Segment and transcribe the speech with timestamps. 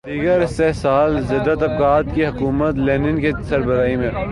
[0.05, 4.11] دیگر استحصال زدہ طبقات کی حکومت لینن کی سربراہی میں